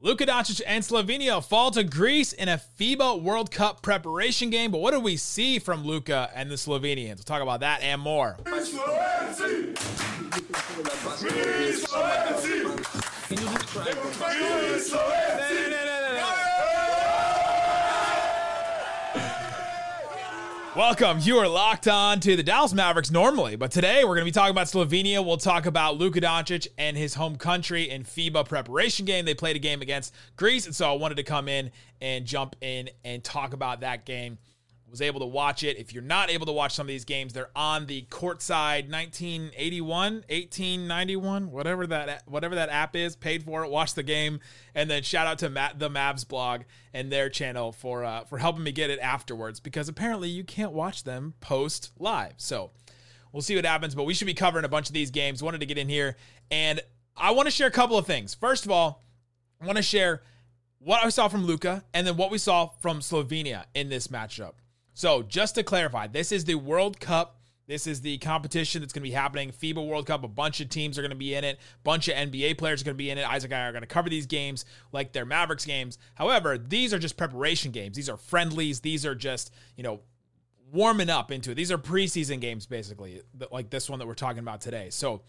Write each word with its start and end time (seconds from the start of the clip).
Luka 0.00 0.24
Doncic 0.24 0.62
and 0.64 0.84
Slovenia 0.84 1.44
fall 1.44 1.72
to 1.72 1.82
Greece 1.82 2.32
in 2.32 2.48
a 2.48 2.60
FIBA 2.78 3.20
World 3.20 3.50
Cup 3.50 3.82
preparation 3.82 4.48
game. 4.48 4.70
But 4.70 4.78
what 4.78 4.94
do 4.94 5.00
we 5.00 5.16
see 5.16 5.58
from 5.58 5.84
Luka 5.84 6.30
and 6.36 6.48
the 6.48 6.54
Slovenians? 6.54 7.16
We'll 7.16 7.24
talk 7.24 7.42
about 7.42 7.58
that 7.60 7.82
and 7.82 8.00
more. 8.00 8.36
Welcome. 20.78 21.18
You 21.22 21.38
are 21.38 21.48
locked 21.48 21.88
on 21.88 22.20
to 22.20 22.36
the 22.36 22.42
Dallas 22.44 22.72
Mavericks 22.72 23.10
normally, 23.10 23.56
but 23.56 23.72
today 23.72 24.04
we're 24.04 24.14
going 24.14 24.20
to 24.20 24.24
be 24.26 24.30
talking 24.30 24.52
about 24.52 24.68
Slovenia. 24.68 25.26
We'll 25.26 25.36
talk 25.36 25.66
about 25.66 25.96
Luka 25.96 26.20
Doncic 26.20 26.68
and 26.78 26.96
his 26.96 27.14
home 27.14 27.34
country 27.34 27.90
in 27.90 28.04
FIBA 28.04 28.48
preparation 28.48 29.04
game. 29.04 29.24
They 29.24 29.34
played 29.34 29.56
a 29.56 29.58
game 29.58 29.82
against 29.82 30.14
Greece, 30.36 30.66
and 30.66 30.76
so 30.76 30.88
I 30.88 30.96
wanted 30.96 31.16
to 31.16 31.24
come 31.24 31.48
in 31.48 31.72
and 32.00 32.24
jump 32.24 32.54
in 32.60 32.90
and 33.04 33.24
talk 33.24 33.54
about 33.54 33.80
that 33.80 34.06
game 34.06 34.38
was 34.90 35.02
able 35.02 35.20
to 35.20 35.26
watch 35.26 35.62
it. 35.62 35.76
If 35.76 35.92
you're 35.92 36.02
not 36.02 36.30
able 36.30 36.46
to 36.46 36.52
watch 36.52 36.74
some 36.74 36.84
of 36.84 36.88
these 36.88 37.04
games, 37.04 37.32
they're 37.32 37.50
on 37.54 37.86
the 37.86 38.02
courtside 38.10 38.90
1981, 38.90 40.14
1891, 40.28 41.50
whatever 41.50 41.86
that 41.86 42.22
whatever 42.26 42.54
that 42.54 42.70
app 42.70 42.96
is. 42.96 43.16
Paid 43.16 43.42
for 43.42 43.64
it. 43.64 43.70
Watch 43.70 43.94
the 43.94 44.02
game, 44.02 44.40
and 44.74 44.90
then 44.90 45.02
shout 45.02 45.26
out 45.26 45.38
to 45.38 45.50
Matt, 45.50 45.78
the 45.78 45.90
Mavs 45.90 46.26
blog 46.26 46.62
and 46.94 47.12
their 47.12 47.28
channel 47.28 47.72
for 47.72 48.04
uh, 48.04 48.24
for 48.24 48.38
helping 48.38 48.62
me 48.62 48.72
get 48.72 48.90
it 48.90 48.98
afterwards 49.00 49.60
because 49.60 49.88
apparently 49.88 50.28
you 50.28 50.44
can't 50.44 50.72
watch 50.72 51.04
them 51.04 51.34
post 51.40 51.92
live. 51.98 52.34
So 52.36 52.70
we'll 53.32 53.42
see 53.42 53.56
what 53.56 53.64
happens. 53.64 53.94
But 53.94 54.04
we 54.04 54.14
should 54.14 54.26
be 54.26 54.34
covering 54.34 54.64
a 54.64 54.68
bunch 54.68 54.88
of 54.88 54.94
these 54.94 55.10
games. 55.10 55.42
Wanted 55.42 55.60
to 55.60 55.66
get 55.66 55.78
in 55.78 55.88
here, 55.88 56.16
and 56.50 56.80
I 57.16 57.32
want 57.32 57.46
to 57.46 57.52
share 57.52 57.68
a 57.68 57.72
couple 57.72 57.98
of 57.98 58.06
things. 58.06 58.34
First 58.34 58.64
of 58.64 58.70
all, 58.70 59.04
I 59.60 59.66
want 59.66 59.76
to 59.76 59.82
share 59.82 60.22
what 60.78 61.04
I 61.04 61.08
saw 61.08 61.28
from 61.28 61.44
Luka, 61.44 61.84
and 61.92 62.06
then 62.06 62.16
what 62.16 62.30
we 62.30 62.38
saw 62.38 62.66
from 62.80 63.00
Slovenia 63.00 63.64
in 63.74 63.88
this 63.88 64.08
matchup. 64.08 64.52
So, 64.98 65.22
just 65.22 65.54
to 65.54 65.62
clarify, 65.62 66.08
this 66.08 66.32
is 66.32 66.44
the 66.44 66.56
World 66.56 66.98
Cup. 66.98 67.38
This 67.68 67.86
is 67.86 68.00
the 68.00 68.18
competition 68.18 68.80
that's 68.80 68.92
going 68.92 69.04
to 69.04 69.08
be 69.08 69.14
happening. 69.14 69.52
FIBA 69.52 69.86
World 69.86 70.08
Cup. 70.08 70.24
A 70.24 70.28
bunch 70.28 70.60
of 70.60 70.70
teams 70.70 70.98
are 70.98 71.02
going 71.02 71.10
to 71.10 71.16
be 71.16 71.36
in 71.36 71.44
it. 71.44 71.56
A 71.56 71.82
bunch 71.84 72.08
of 72.08 72.16
NBA 72.16 72.58
players 72.58 72.82
are 72.82 72.84
going 72.84 72.96
to 72.96 72.98
be 72.98 73.08
in 73.08 73.16
it. 73.16 73.22
Isaac 73.22 73.52
and 73.52 73.62
I 73.62 73.68
are 73.68 73.70
going 73.70 73.82
to 73.82 73.86
cover 73.86 74.10
these 74.10 74.26
games 74.26 74.64
like 74.90 75.12
they're 75.12 75.24
Mavericks 75.24 75.64
games. 75.64 75.98
However, 76.16 76.58
these 76.58 76.92
are 76.92 76.98
just 76.98 77.16
preparation 77.16 77.70
games. 77.70 77.94
These 77.94 78.08
are 78.08 78.16
friendlies. 78.16 78.80
These 78.80 79.06
are 79.06 79.14
just, 79.14 79.54
you 79.76 79.84
know, 79.84 80.00
warming 80.72 81.10
up 81.10 81.30
into 81.30 81.52
it. 81.52 81.54
These 81.54 81.70
are 81.70 81.78
preseason 81.78 82.40
games, 82.40 82.66
basically, 82.66 83.20
like 83.52 83.70
this 83.70 83.88
one 83.88 84.00
that 84.00 84.08
we're 84.08 84.14
talking 84.14 84.40
about 84.40 84.60
today. 84.60 84.90
So, 84.90 85.22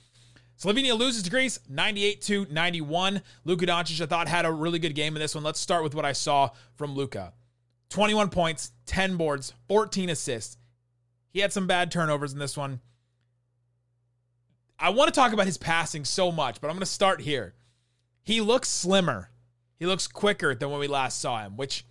Slovenia 0.60 0.98
loses 0.98 1.22
to 1.22 1.30
Greece 1.30 1.60
98 1.70 2.22
to 2.24 2.48
91. 2.50 3.22
Luka 3.46 3.68
Doncic, 3.68 4.02
I 4.02 4.08
thought, 4.08 4.28
had 4.28 4.48
a 4.48 4.52
really 4.52 4.80
good 4.80 4.96
game 4.96 5.16
in 5.16 5.20
this 5.20 5.36
one. 5.36 5.44
Let's 5.44 5.60
start 5.60 5.84
with 5.84 5.94
what 5.94 6.06
I 6.06 6.14
saw 6.14 6.50
from 6.76 6.96
Luka. 6.96 7.34
21 7.90 8.30
points, 8.30 8.72
10 8.86 9.18
boards, 9.18 9.54
14 9.68 10.10
assists. 10.10 10.58
He 11.32 11.40
had 11.40 11.54
some 11.54 11.68
bad 11.68 11.92
turnovers 11.92 12.34
in 12.34 12.40
this 12.40 12.58
one. 12.58 12.82
I 14.80 14.90
want 14.92 15.14
to 15.14 15.20
talk 15.20 15.34
about 15.34 15.46
his 15.46 15.58
passing 15.58 16.06
so 16.06 16.32
much, 16.32 16.62
but 16.62 16.68
I'm 16.68 16.76
going 16.76 16.82
to 16.82 16.86
start 16.86 17.22
here. 17.22 17.54
He 18.24 18.42
looks 18.42 18.70
slimmer. 18.70 19.30
He 19.78 19.86
looks 19.86 20.08
quicker 20.08 20.56
than 20.56 20.70
when 20.70 20.80
we 20.80 20.88
last 20.88 21.20
saw 21.20 21.44
him, 21.44 21.58
which 21.58 21.86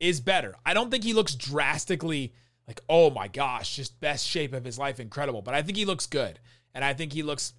is 0.00 0.20
better. 0.20 0.54
I 0.64 0.74
don't 0.74 0.90
think 0.90 1.04
he 1.04 1.12
looks 1.12 1.34
drastically 1.34 2.32
like, 2.66 2.80
oh 2.88 3.10
my 3.10 3.28
gosh, 3.28 3.76
just 3.76 4.00
best 4.00 4.26
shape 4.26 4.52
of 4.52 4.64
his 4.64 4.78
life, 4.78 4.98
incredible. 4.98 5.42
But 5.42 5.54
I 5.54 5.62
think 5.62 5.76
he 5.76 5.84
looks 5.84 6.06
good. 6.06 6.38
And 6.74 6.84
I 6.84 6.94
think 6.94 7.12
he 7.12 7.22
looks 7.22 7.52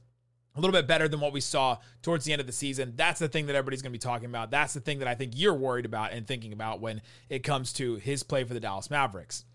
a 0.57 0.59
little 0.61 0.73
bit 0.73 0.87
better 0.87 1.07
than 1.07 1.19
what 1.19 1.33
we 1.33 1.41
saw 1.41 1.77
towards 2.01 2.25
the 2.25 2.33
end 2.33 2.41
of 2.41 2.47
the 2.47 2.53
season. 2.53 2.93
That's 2.95 3.19
the 3.19 3.27
thing 3.27 3.45
that 3.45 3.55
everybody's 3.55 3.81
going 3.81 3.91
to 3.91 3.97
be 3.97 3.99
talking 3.99 4.25
about. 4.25 4.51
That's 4.51 4.73
the 4.73 4.79
thing 4.79 4.99
that 4.99 5.07
I 5.07 5.15
think 5.15 5.33
you're 5.35 5.53
worried 5.53 5.85
about 5.85 6.13
and 6.13 6.25
thinking 6.25 6.53
about 6.53 6.81
when 6.81 7.01
it 7.29 7.39
comes 7.39 7.71
to 7.73 7.95
his 7.95 8.23
play 8.23 8.43
for 8.43 8.53
the 8.53 8.59
Dallas 8.59 8.89
Mavericks. 8.89 9.45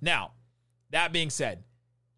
Now, 0.00 0.32
that 0.90 1.12
being 1.12 1.30
said, 1.30 1.64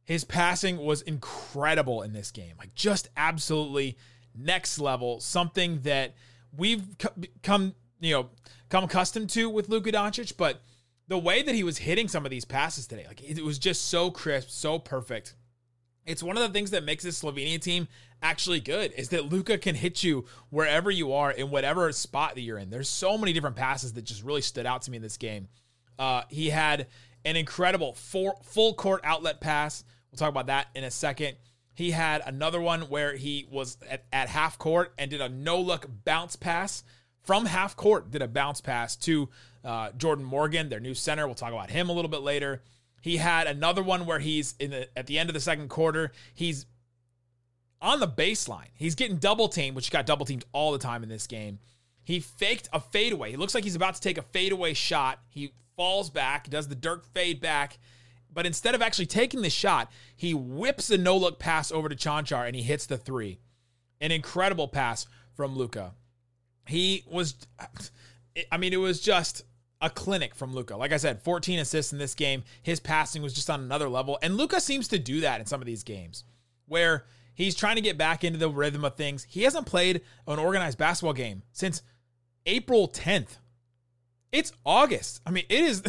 his 0.05 0.25
passing 0.25 0.77
was 0.77 1.03
incredible 1.03 2.03
in 2.03 2.13
this 2.13 2.31
game. 2.31 2.57
Like 2.59 2.75
just 2.75 3.09
absolutely 3.17 3.97
next 4.35 4.79
level, 4.79 5.21
something 5.21 5.81
that 5.83 6.15
we've 6.57 6.85
come, 7.43 7.75
you 8.01 8.13
know, 8.15 8.31
come 8.69 8.85
accustomed 8.85 9.31
to 9.31 9.49
with 9.49 9.69
Luka 9.69 9.93
Doncic, 9.93 10.37
but 10.37 10.61
the 11.09 11.19
way 11.19 11.43
that 11.43 11.55
he 11.55 11.65
was 11.65 11.79
hitting 11.79 12.09
some 12.09 12.25
of 12.25 12.31
these 12.31 12.45
passes 12.45 12.87
today, 12.87 13.05
like 13.07 13.23
it 13.23 13.43
was 13.43 13.59
just 13.59 13.89
so 13.89 14.11
crisp, 14.11 14.51
so 14.51 14.79
perfect. 14.79 15.35
It's 16.07 16.23
one 16.23 16.37
of 16.37 16.43
the 16.43 16.51
things 16.51 16.71
that 16.73 16.85
makes 16.85 17.03
this 17.03 17.23
Slovenia 17.23 17.61
team 17.61 17.89
actually 18.23 18.61
good 18.61 18.93
is 18.97 19.11
that 19.11 19.31
Luka 19.31 19.59
can 19.59 19.75
hit 19.75 20.03
you 20.03 20.25
wherever 20.51 20.91
you 20.91 21.13
are 21.13 21.31
in 21.31 21.51
whatever 21.51 21.91
spot 21.93 22.35
that 22.35 22.43
you're 22.43 22.59
in. 22.59 22.71
There's 22.71 22.89
so 22.89 23.17
many 23.17 23.33
different 23.33 23.57
passes 23.57 23.93
that 23.95 24.03
just 24.03 24.23
really 24.23 24.43
stood 24.43 24.67
out 24.67 24.83
to 24.83 24.91
me 24.91 24.97
in 24.97 25.03
this 25.03 25.17
game. 25.17 25.49
Uh, 25.99 26.23
he 26.29 26.51
had 26.51 26.87
an 27.25 27.37
incredible 27.37 27.95
four, 27.95 28.37
full 28.43 28.75
court 28.75 29.01
outlet 29.05 29.41
pass. 29.41 29.85
We'll 30.11 30.19
talk 30.19 30.29
about 30.29 30.47
that 30.47 30.69
in 30.75 30.85
a 30.85 30.91
second. 30.91 31.37
He 31.75 31.91
had 31.91 32.23
another 32.25 32.61
one 32.61 32.83
where 32.83 33.17
he 33.17 33.47
was 33.51 33.79
at, 33.89 34.05
at 34.13 34.29
half 34.29 34.59
court 34.59 34.93
and 34.99 35.11
did 35.11 35.21
a 35.21 35.29
no 35.29 35.61
look 35.61 35.87
bounce 36.05 36.37
pass 36.37 36.85
from 37.23 37.47
half 37.47 37.75
court, 37.75 38.11
did 38.11 38.23
a 38.23 38.29
bounce 38.29 38.61
pass 38.61 38.97
to 38.97 39.29
uh, 39.65 39.91
Jordan 39.97 40.25
Morgan, 40.25 40.69
their 40.69 40.81
new 40.81 40.95
center. 40.95 41.27
We'll 41.27 41.35
talk 41.35 41.53
about 41.53 41.71
him 41.71 41.89
a 41.89 41.93
little 41.93 42.11
bit 42.11 42.21
later. 42.21 42.63
He 43.05 43.19
had 43.19 43.47
another 43.47 43.83
one 43.83 44.07
where 44.07 44.19
he's 44.19 44.55
in 44.59 44.71
the, 44.71 44.99
at 44.99 45.07
the 45.07 45.19
end 45.19 45.29
of 45.29 45.35
the 45.35 45.41
second 45.41 45.69
quarter. 45.69 46.11
He's 46.33 46.65
on 47.83 48.01
the 48.01 48.09
baseline. 48.09 48.69
He's 48.73 48.95
getting 48.95 49.19
double 49.19 49.47
teamed, 49.49 49.77
which 49.77 49.91
got 49.91 50.07
double 50.07 50.25
teamed 50.25 50.47
all 50.55 50.73
the 50.73 50.79
time 50.79 51.03
in 51.03 51.11
this 51.11 51.27
game. 51.27 51.59
He 52.03 52.19
faked 52.19 52.71
a 52.73 52.81
fadeaway. 52.81 53.31
He 53.31 53.37
looks 53.37 53.55
like 53.55 53.63
he's 53.63 53.77
about 53.77 53.95
to 53.97 54.01
take 54.01 54.17
a 54.17 54.23
fadeaway 54.23 54.73
shot. 54.73 55.19
He 55.29 55.53
falls 55.77 56.09
back, 56.09 56.49
does 56.49 56.69
the 56.69 56.75
Dirk 56.75 57.05
fade 57.05 57.43
back, 57.43 57.79
but 58.33 58.47
instead 58.47 58.75
of 58.75 58.81
actually 58.81 59.05
taking 59.05 59.43
the 59.43 59.51
shot, 59.51 59.93
he 60.17 60.33
whips 60.33 60.89
a 60.89 60.97
no 60.97 61.15
look 61.15 61.39
pass 61.39 61.71
over 61.71 61.91
to 61.91 61.95
Cancar 61.97 62.47
and 62.47 62.57
he 62.57 62.63
hits 62.63 62.87
the 62.87 62.97
three. 62.97 63.39
An 64.01 64.13
incredible 64.13 64.67
pass 64.67 65.07
from 65.35 65.55
Luka. 65.55 65.93
He 66.67 67.05
was, 67.07 67.35
I 68.51 68.57
mean, 68.57 68.73
it 68.73 68.79
was 68.79 68.99
just 68.99 69.45
a 69.85 69.91
clinic 69.91 70.35
from 70.35 70.55
Luka. 70.55 70.77
Like 70.77 70.93
I 70.93 70.97
said, 70.97 71.23
14 71.23 71.59
assists 71.59 71.93
in 71.93 71.99
this 71.99 72.15
game. 72.15 72.45
His 72.63 72.81
passing 72.81 73.23
was 73.23 73.35
just 73.35 73.51
on 73.51 73.61
another 73.61 73.89
level. 73.89 74.19
And 74.23 74.37
Luka 74.37 74.61
seems 74.61 74.89
to 74.89 74.99
do 74.99 75.21
that 75.21 75.41
in 75.41 75.47
some 75.47 75.61
of 75.61 75.67
these 75.67 75.83
games 75.83 76.25
where 76.67 77.05
He's 77.35 77.57
trying 77.57 77.77
to 77.77 77.83
get 77.83 77.99
back 77.99 78.23
into 78.23 78.39
the 78.39 78.49
rhythm 78.49 78.85
of 78.85 78.95
things. 78.95 79.27
He 79.29 79.43
hasn't 79.43 79.67
played 79.67 80.03
an 80.27 80.39
organized 80.39 80.79
basketball 80.79 81.13
game 81.13 81.43
since 81.53 81.83
April 82.47 82.89
10th. 82.89 83.39
It's 84.31 84.53
August. 84.65 85.21
I 85.27 85.31
mean, 85.31 85.45
it 85.49 85.61
is. 85.65 85.83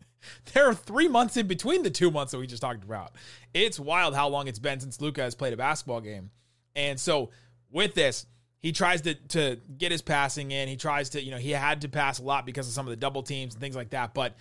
there 0.52 0.68
are 0.68 0.74
three 0.74 1.08
months 1.08 1.36
in 1.36 1.46
between 1.46 1.82
the 1.82 1.90
two 1.90 2.10
months 2.10 2.32
that 2.32 2.38
we 2.38 2.46
just 2.46 2.62
talked 2.62 2.84
about. 2.84 3.12
It's 3.54 3.80
wild 3.80 4.14
how 4.14 4.28
long 4.28 4.48
it's 4.48 4.58
been 4.58 4.80
since 4.80 5.00
Luka 5.00 5.22
has 5.22 5.34
played 5.34 5.54
a 5.54 5.56
basketball 5.56 6.02
game. 6.02 6.30
And 6.76 7.00
so 7.00 7.30
with 7.70 7.94
this, 7.94 8.26
he 8.62 8.72
tries 8.72 9.02
to 9.02 9.14
to 9.14 9.58
get 9.76 9.92
his 9.92 10.02
passing 10.02 10.52
in. 10.52 10.68
He 10.68 10.76
tries 10.76 11.10
to, 11.10 11.22
you 11.22 11.32
know, 11.32 11.36
he 11.38 11.50
had 11.50 11.82
to 11.82 11.88
pass 11.88 12.20
a 12.20 12.22
lot 12.22 12.46
because 12.46 12.68
of 12.68 12.72
some 12.72 12.86
of 12.86 12.90
the 12.90 12.96
double 12.96 13.22
teams 13.22 13.54
and 13.54 13.60
things 13.60 13.76
like 13.76 13.90
that. 13.90 14.14
But 14.14 14.36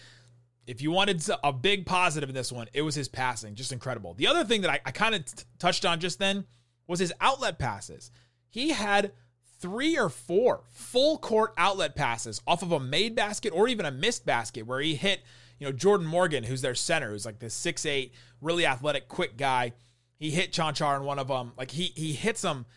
if 0.68 0.82
you 0.82 0.92
wanted 0.92 1.28
a 1.44 1.52
big 1.52 1.86
positive 1.86 2.30
in 2.30 2.36
this 2.36 2.52
one, 2.52 2.68
it 2.74 2.84
was 2.84 2.94
his 2.94 3.08
passing. 3.08 3.56
Just 3.56 3.72
incredible. 3.72 4.14
The 4.14 4.28
other 4.28 4.46
thing 4.46 4.62
that 4.62 4.70
I, 4.70 4.80
I 4.86 4.92
kind 4.92 5.16
of 5.16 5.26
t- 5.26 5.44
touched 5.58 5.86
on 5.86 6.00
just 6.00 6.20
then 6.20 6.46
was 6.88 7.00
his 7.00 7.12
outlet 7.20 7.58
passes. 7.58 8.12
He 8.50 8.70
had 8.70 9.12
three 9.60 9.98
or 9.98 10.10
four 10.10 10.62
full 10.70 11.18
court 11.18 11.54
outlet 11.58 11.96
passes 11.96 12.42
off 12.46 12.62
of 12.62 12.72
a 12.72 12.80
made 12.80 13.16
basket 13.16 13.52
or 13.56 13.68
even 13.68 13.86
a 13.86 13.92
missed 13.92 14.26
basket 14.26 14.68
where 14.68 14.80
he 14.80 14.96
hit, 14.96 15.22
you 15.58 15.66
know, 15.66 15.72
Jordan 15.72 16.06
Morgan, 16.06 16.44
who's 16.44 16.62
their 16.62 16.76
center, 16.76 17.10
who's 17.10 17.26
like 17.26 17.40
this 17.40 17.56
six 17.56 17.86
eight, 17.88 18.14
really 18.40 18.66
athletic, 18.66 19.08
quick 19.08 19.38
guy. 19.38 19.74
He 20.18 20.30
hit 20.30 20.52
Cancar 20.52 20.98
in 20.98 21.04
one 21.04 21.18
of 21.18 21.28
them. 21.28 21.54
Like 21.58 21.72
he 21.72 21.92
he 21.96 22.14
hits 22.14 22.42
them, 22.42 22.68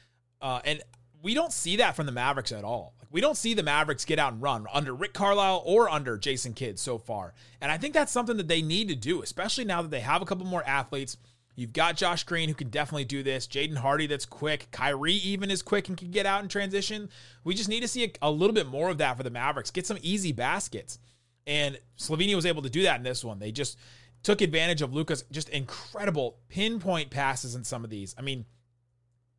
uh, 0.41 0.61
and 0.65 0.83
we 1.25 1.33
don't 1.33 1.55
see 1.55 1.77
that 1.77 1.97
from 1.97 2.05
the 2.05 2.13
Mavericks 2.13 2.53
at 2.53 2.65
all. 2.65 2.93
Like, 3.01 3.09
We 3.11 3.23
don't 3.23 3.37
see 3.37 3.55
the 3.55 3.63
Mavericks 3.63 4.05
get 4.05 4.19
out 4.19 4.35
and 4.35 4.43
run 4.43 4.67
under 4.71 4.95
Rick 4.95 5.15
Carlisle 5.15 5.63
or 5.65 5.89
under 5.89 6.19
Jason 6.19 6.53
Kidd 6.53 6.79
so 6.79 6.99
far. 6.99 7.33
And 7.63 7.73
I 7.73 7.79
think 7.79 7.95
that's 7.95 8.13
something 8.13 8.37
that 8.37 8.47
they 8.47 8.61
need 8.61 8.89
to 8.89 8.95
do, 8.95 9.23
especially 9.23 9.65
now 9.65 9.81
that 9.81 9.91
they 9.91 10.01
have 10.01 10.21
a 10.21 10.27
couple 10.27 10.45
more 10.45 10.63
athletes. 10.67 11.17
You've 11.57 11.73
got 11.73 11.97
Josh 11.97 12.25
Green 12.25 12.51
who 12.51 12.55
can 12.55 12.69
definitely 12.69 13.07
do 13.07 13.23
this. 13.23 13.47
Jaden 13.47 13.79
Hardy 13.79 14.07
that's 14.07 14.27
quick. 14.27 14.69
Kyrie 14.71 15.15
even 15.15 15.51
is 15.51 15.63
quick 15.63 15.89
and 15.89 15.97
can 15.97 16.11
get 16.11 16.27
out 16.27 16.43
in 16.43 16.49
transition. 16.49 17.09
We 17.43 17.55
just 17.55 17.71
need 17.71 17.81
to 17.81 17.89
see 17.89 18.05
a, 18.05 18.11
a 18.21 18.31
little 18.31 18.55
bit 18.55 18.67
more 18.67 18.91
of 18.91 18.99
that 18.99 19.17
for 19.17 19.23
the 19.23 19.31
Mavericks. 19.31 19.71
Get 19.71 19.87
some 19.87 19.99
easy 20.03 20.33
baskets. 20.33 20.99
And 21.47 21.79
Slovenia 21.99 22.37
was 22.37 22.45
able 22.45 22.63
to 22.63 22.71
do 22.71 22.83
that 22.83 22.99
in 22.99 23.03
this 23.03 23.25
one. 23.25 23.39
They 23.39 23.51
just 23.51 23.79
took 24.23 24.43
advantage 24.43 24.83
of 24.83 24.93
Luka's 24.93 25.25
just 25.31 25.49
incredible 25.49 26.37
pinpoint 26.51 27.09
passes 27.09 27.55
in 27.55 27.65
some 27.65 27.83
of 27.83 27.89
these. 27.89 28.15
I 28.19 28.23
mean, 28.23 28.45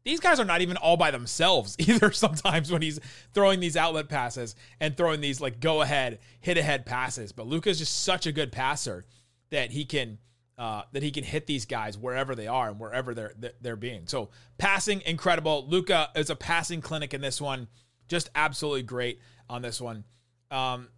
these 0.05 0.21
guys 0.21 0.39
are 0.39 0.45
not 0.45 0.61
even 0.61 0.77
all 0.77 0.95
by 0.95 1.11
themselves 1.11 1.75
either 1.79 2.11
sometimes 2.11 2.71
when 2.71 2.81
he's 2.81 2.99
throwing 3.33 3.59
these 3.59 3.75
outlet 3.75 4.07
passes 4.07 4.55
and 4.79 4.95
throwing 4.95 5.19
these 5.19 5.41
like 5.41 5.59
go 5.59 5.81
ahead 5.81 6.19
hit 6.39 6.57
ahead 6.57 6.85
passes 6.85 7.31
but 7.31 7.47
luka's 7.47 7.79
just 7.79 8.03
such 8.03 8.25
a 8.25 8.31
good 8.31 8.51
passer 8.51 9.05
that 9.49 9.71
he 9.71 9.85
can 9.85 10.17
uh, 10.57 10.83
that 10.93 11.03
he 11.03 11.11
can 11.11 11.25
hit 11.25 11.47
these 11.47 11.65
guys 11.65 11.97
wherever 11.97 12.33
they 12.33 12.47
are 12.47 12.69
and 12.69 12.79
wherever 12.79 13.13
they're 13.13 13.33
they're 13.59 13.75
being 13.75 14.07
so 14.07 14.29
passing 14.57 15.01
incredible 15.05 15.65
luka 15.67 16.09
is 16.15 16.29
a 16.29 16.35
passing 16.35 16.79
clinic 16.79 17.13
in 17.13 17.19
this 17.19 17.41
one 17.41 17.67
Just 18.07 18.29
absolutely 18.35 18.83
great 18.83 19.19
on 19.49 19.61
this 19.61 19.81
one. 19.81 20.03
Um, 20.51 20.89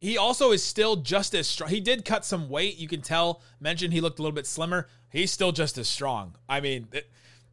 he 0.00 0.16
also 0.16 0.52
is 0.52 0.62
still 0.62 0.96
just 0.96 1.34
as 1.34 1.46
strong. 1.46 1.70
He 1.70 1.80
did 1.80 2.04
cut 2.04 2.24
some 2.24 2.48
weight. 2.48 2.78
You 2.78 2.88
can 2.88 3.02
tell. 3.02 3.42
Mentioned 3.60 3.92
he 3.92 4.00
looked 4.00 4.18
a 4.18 4.22
little 4.22 4.34
bit 4.34 4.46
slimmer. 4.46 4.88
He's 5.10 5.32
still 5.32 5.52
just 5.52 5.76
as 5.76 5.88
strong. 5.88 6.36
I 6.48 6.60
mean, 6.60 6.88
it, 6.92 7.10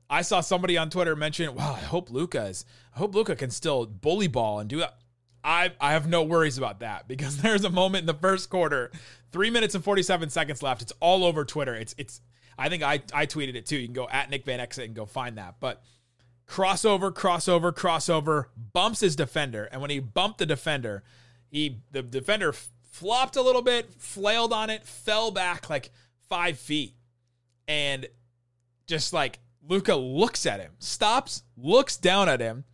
I 0.09 0.21
saw 0.21 0.41
somebody 0.41 0.77
on 0.77 0.89
Twitter 0.89 1.15
mention, 1.15 1.53
"Wow, 1.55 1.73
I 1.73 1.79
hope 1.83 2.09
Luka 2.09 2.45
is. 2.45 2.65
I 2.93 2.99
hope 2.99 3.15
Luka 3.15 3.35
can 3.35 3.49
still 3.49 3.85
bully 3.85 4.27
ball 4.27 4.59
and 4.59 4.69
do 4.69 4.77
that." 4.77 4.97
I 5.43 5.73
I 5.79 5.93
have 5.93 6.07
no 6.07 6.23
worries 6.23 6.57
about 6.57 6.79
that 6.79 7.07
because 7.07 7.37
there's 7.37 7.63
a 7.63 7.69
moment 7.69 8.03
in 8.03 8.07
the 8.07 8.13
first 8.13 8.49
quarter, 8.49 8.91
three 9.31 9.49
minutes 9.49 9.75
and 9.75 9.83
47 9.83 10.29
seconds 10.29 10.63
left. 10.63 10.81
It's 10.81 10.93
all 10.99 11.23
over 11.23 11.45
Twitter. 11.45 11.75
It's 11.75 11.95
it's. 11.97 12.21
I 12.57 12.69
think 12.69 12.83
I 12.83 13.01
I 13.13 13.25
tweeted 13.25 13.55
it 13.55 13.65
too. 13.65 13.77
You 13.77 13.87
can 13.87 13.93
go 13.93 14.07
at 14.09 14.29
Nick 14.29 14.45
Van 14.45 14.59
Exit 14.59 14.85
and 14.85 14.95
go 14.95 15.05
find 15.05 15.37
that. 15.37 15.55
But 15.59 15.81
crossover, 16.47 17.11
crossover, 17.11 17.73
crossover, 17.73 18.45
bumps 18.55 19.01
his 19.01 19.15
defender, 19.15 19.65
and 19.65 19.81
when 19.81 19.89
he 19.89 19.99
bumped 19.99 20.37
the 20.37 20.45
defender 20.45 21.03
he 21.55 21.79
the 21.91 22.01
defender 22.01 22.51
flopped 22.51 23.37
a 23.37 23.41
little 23.41 23.61
bit, 23.61 23.93
flailed 23.97 24.51
on 24.51 24.69
it, 24.69 24.85
fell 24.85 25.31
back 25.31 25.69
like 25.69 25.91
five 26.27 26.59
feet, 26.59 26.93
and 27.65 28.07
just 28.87 29.13
like 29.13 29.39
Luka 29.67 29.95
looks 29.95 30.45
at 30.45 30.59
him, 30.59 30.73
stops, 30.79 31.43
looks 31.57 31.97
down 31.97 32.29
at 32.29 32.39
him, 32.39 32.65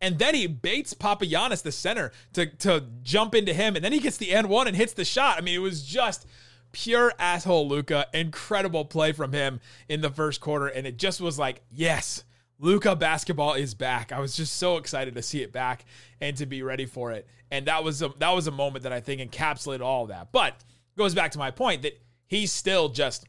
and 0.00 0.18
then 0.18 0.34
he 0.34 0.46
baits 0.46 0.94
Papagiannis, 0.94 1.62
the 1.62 1.72
center, 1.72 2.12
to 2.32 2.46
to 2.46 2.84
jump 3.02 3.34
into 3.34 3.52
him, 3.52 3.76
and 3.76 3.84
then 3.84 3.92
he 3.92 3.98
gets 3.98 4.16
the 4.16 4.32
end 4.32 4.48
one 4.48 4.66
and 4.66 4.76
hits 4.76 4.92
the 4.92 5.04
shot. 5.04 5.38
I 5.38 5.40
mean, 5.40 5.54
it 5.54 5.62
was 5.62 5.82
just 5.82 6.26
pure 6.72 7.12
asshole 7.18 7.68
Luka. 7.68 8.06
Incredible 8.14 8.84
play 8.84 9.12
from 9.12 9.32
him 9.32 9.60
in 9.88 10.00
the 10.00 10.10
first 10.10 10.40
quarter, 10.40 10.66
and 10.66 10.86
it 10.86 10.98
just 10.98 11.20
was 11.20 11.38
like, 11.38 11.62
yes, 11.70 12.24
Luka 12.58 12.96
basketball 12.96 13.54
is 13.54 13.74
back. 13.74 14.12
I 14.12 14.20
was 14.20 14.36
just 14.36 14.56
so 14.56 14.76
excited 14.76 15.14
to 15.14 15.22
see 15.22 15.42
it 15.42 15.52
back 15.52 15.84
and 16.20 16.36
to 16.36 16.46
be 16.46 16.62
ready 16.62 16.86
for 16.86 17.12
it. 17.12 17.26
And 17.50 17.66
that 17.66 17.84
was 17.84 18.02
a 18.02 18.10
that 18.18 18.30
was 18.30 18.46
a 18.46 18.52
moment 18.52 18.82
that 18.84 18.92
I 18.92 19.00
think 19.00 19.20
encapsulated 19.20 19.80
all 19.80 20.02
of 20.02 20.08
that. 20.08 20.32
But 20.32 20.54
goes 20.96 21.14
back 21.14 21.30
to 21.32 21.38
my 21.38 21.50
point 21.50 21.82
that 21.82 22.00
he's 22.26 22.52
still 22.52 22.88
just 22.88 23.26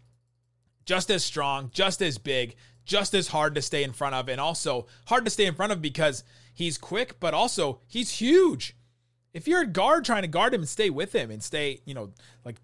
just 0.85 1.11
as 1.11 1.23
strong, 1.23 1.69
just 1.71 2.01
as 2.01 2.17
big, 2.17 2.55
just 2.89 3.13
as 3.13 3.27
hard 3.27 3.53
to 3.53 3.61
stay 3.61 3.83
in 3.83 3.93
front 3.93 4.15
of, 4.15 4.27
and 4.27 4.41
also 4.41 4.87
hard 5.05 5.23
to 5.23 5.31
stay 5.31 5.45
in 5.45 5.53
front 5.53 5.71
of 5.71 5.79
because 5.79 6.23
he's 6.51 6.77
quick, 6.77 7.19
but 7.19 7.35
also 7.35 7.79
he's 7.87 8.09
huge. 8.09 8.75
If 9.31 9.47
you're 9.47 9.61
a 9.61 9.67
guard 9.67 10.03
trying 10.03 10.23
to 10.23 10.27
guard 10.27 10.55
him 10.55 10.61
and 10.61 10.67
stay 10.67 10.89
with 10.89 11.13
him 11.13 11.29
and 11.29 11.41
stay, 11.41 11.81
you 11.85 11.93
know, 11.93 12.09
like 12.43 12.55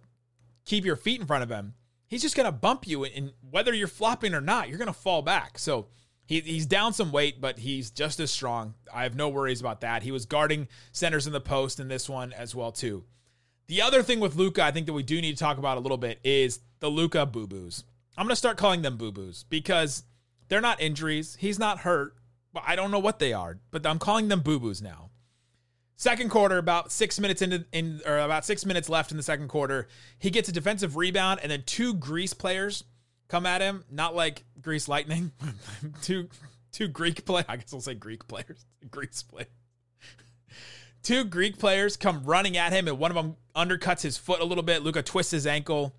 keep 0.65 0.83
your 0.83 0.95
feet 0.95 1.21
in 1.21 1.27
front 1.27 1.43
of 1.43 1.49
him, 1.49 1.75
he's 2.07 2.23
just 2.23 2.35
gonna 2.35 2.51
bump 2.51 2.87
you, 2.87 3.05
and 3.05 3.33
whether 3.51 3.71
you're 3.71 3.87
flopping 3.87 4.33
or 4.33 4.41
not, 4.41 4.67
you're 4.67 4.79
gonna 4.79 4.93
fall 4.93 5.21
back. 5.21 5.59
So 5.59 5.89
he, 6.25 6.39
he's 6.39 6.65
down 6.65 6.93
some 6.93 7.11
weight, 7.11 7.39
but 7.39 7.59
he's 7.59 7.91
just 7.91 8.19
as 8.19 8.31
strong. 8.31 8.73
I 8.91 9.03
have 9.03 9.15
no 9.15 9.29
worries 9.29 9.61
about 9.61 9.81
that. 9.81 10.01
He 10.01 10.11
was 10.11 10.25
guarding 10.25 10.67
centers 10.91 11.27
in 11.27 11.33
the 11.33 11.39
post 11.39 11.79
in 11.79 11.87
this 11.87 12.09
one 12.09 12.33
as 12.33 12.55
well 12.55 12.71
too. 12.71 13.03
The 13.67 13.83
other 13.83 14.01
thing 14.01 14.19
with 14.19 14.35
Luka, 14.35 14.63
I 14.63 14.71
think 14.71 14.87
that 14.87 14.93
we 14.93 15.03
do 15.03 15.21
need 15.21 15.37
to 15.37 15.43
talk 15.43 15.59
about 15.59 15.77
a 15.77 15.81
little 15.81 15.97
bit 15.97 16.19
is 16.23 16.61
the 16.79 16.89
Luka 16.89 17.27
boo 17.27 17.45
boos. 17.45 17.83
I'm 18.17 18.25
gonna 18.25 18.35
start 18.35 18.57
calling 18.57 18.81
them 18.81 18.97
boo 18.97 19.11
boos 19.11 19.45
because 19.49 20.03
they're 20.47 20.61
not 20.61 20.81
injuries. 20.81 21.37
He's 21.39 21.59
not 21.59 21.79
hurt. 21.79 22.15
I 22.65 22.75
don't 22.75 22.91
know 22.91 22.99
what 22.99 23.19
they 23.19 23.33
are, 23.33 23.59
but 23.71 23.85
I'm 23.85 23.99
calling 23.99 24.27
them 24.27 24.39
boo 24.39 24.59
boos 24.59 24.81
now. 24.81 25.09
Second 25.97 26.29
quarter, 26.29 26.57
about 26.57 26.91
six 26.91 27.19
minutes 27.19 27.41
into 27.41 27.65
in 27.71 28.01
or 28.05 28.19
about 28.19 28.45
six 28.45 28.65
minutes 28.65 28.89
left 28.89 29.11
in 29.11 29.17
the 29.17 29.23
second 29.23 29.47
quarter, 29.47 29.87
he 30.19 30.29
gets 30.29 30.49
a 30.49 30.51
defensive 30.51 30.97
rebound 30.97 31.39
and 31.41 31.51
then 31.51 31.63
two 31.65 31.93
Greece 31.93 32.33
players 32.33 32.83
come 33.27 33.45
at 33.45 33.61
him, 33.61 33.85
not 33.89 34.13
like 34.13 34.43
Greece 34.61 34.87
Lightning, 34.87 35.31
two 36.01 36.29
two 36.71 36.87
Greek 36.89 37.25
players. 37.25 37.45
I 37.47 37.55
guess 37.55 37.73
I'll 37.73 37.79
say 37.79 37.93
Greek 37.93 38.27
players, 38.27 38.65
Greece 38.91 39.23
players. 39.23 39.47
two 41.01 41.23
Greek 41.23 41.57
players 41.57 41.95
come 41.95 42.23
running 42.25 42.57
at 42.57 42.73
him, 42.73 42.89
and 42.89 42.99
one 42.99 43.11
of 43.11 43.15
them 43.15 43.37
undercuts 43.55 44.01
his 44.01 44.17
foot 44.17 44.41
a 44.41 44.45
little 44.45 44.63
bit. 44.63 44.83
Luka 44.83 45.01
twists 45.01 45.31
his 45.31 45.47
ankle. 45.47 45.95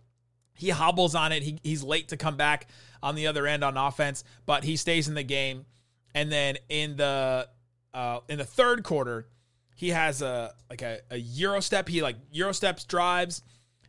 He 0.54 0.70
hobbles 0.70 1.14
on 1.14 1.32
it. 1.32 1.42
He, 1.42 1.58
he's 1.62 1.82
late 1.82 2.08
to 2.08 2.16
come 2.16 2.36
back 2.36 2.68
on 3.02 3.14
the 3.14 3.26
other 3.26 3.46
end 3.46 3.64
on 3.64 3.76
offense, 3.76 4.24
but 4.44 4.64
he 4.64 4.76
stays 4.76 5.08
in 5.08 5.14
the 5.14 5.22
game. 5.22 5.66
And 6.14 6.30
then 6.32 6.56
in 6.68 6.96
the 6.96 7.48
uh, 7.92 8.20
in 8.28 8.38
the 8.38 8.44
third 8.44 8.84
quarter, 8.84 9.26
he 9.74 9.90
has 9.90 10.22
a 10.22 10.54
like 10.70 10.82
a, 10.82 11.00
a 11.10 11.16
euro 11.16 11.60
step. 11.60 11.88
He 11.88 12.02
like 12.02 12.16
euro 12.32 12.52
steps 12.52 12.84
drives, 12.84 13.42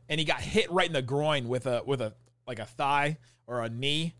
and 0.09 0.19
he 0.19 0.25
got 0.25 0.41
hit 0.41 0.71
right 0.71 0.87
in 0.87 0.93
the 0.93 1.01
groin 1.01 1.47
with 1.47 1.65
a 1.65 1.81
with 1.85 2.01
a 2.01 2.13
like 2.45 2.59
a 2.59 2.65
thigh 2.65 3.17
or 3.47 3.61
a 3.61 3.69
knee. 3.69 4.13